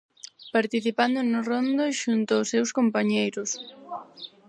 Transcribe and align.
Participando 0.55 1.19
no 1.31 1.39
rondo 1.49 1.85
xunto 2.01 2.31
aos 2.35 2.49
seus 2.53 2.69
compañeiros. 2.79 3.49